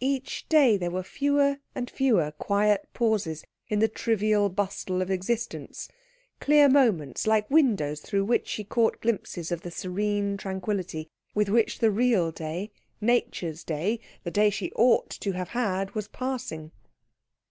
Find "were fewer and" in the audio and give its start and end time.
0.90-1.90